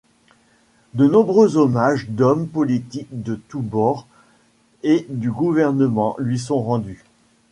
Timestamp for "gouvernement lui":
5.29-6.39